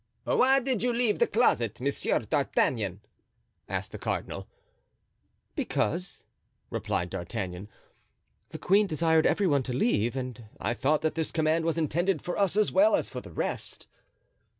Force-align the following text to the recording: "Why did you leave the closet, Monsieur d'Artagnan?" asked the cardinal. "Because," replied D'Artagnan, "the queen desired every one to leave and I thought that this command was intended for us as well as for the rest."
"Why 0.23 0.59
did 0.59 0.81
you 0.81 0.91
leave 0.91 1.19
the 1.19 1.27
closet, 1.27 1.79
Monsieur 1.79 2.17
d'Artagnan?" 2.17 3.01
asked 3.69 3.91
the 3.91 3.99
cardinal. 3.99 4.47
"Because," 5.55 6.25
replied 6.71 7.11
D'Artagnan, 7.11 7.69
"the 8.49 8.57
queen 8.57 8.87
desired 8.87 9.27
every 9.27 9.45
one 9.45 9.61
to 9.61 9.73
leave 9.73 10.15
and 10.15 10.43
I 10.59 10.73
thought 10.73 11.03
that 11.03 11.13
this 11.13 11.31
command 11.31 11.65
was 11.65 11.77
intended 11.77 12.23
for 12.23 12.35
us 12.35 12.57
as 12.57 12.71
well 12.71 12.95
as 12.95 13.09
for 13.09 13.21
the 13.21 13.29
rest." 13.31 13.85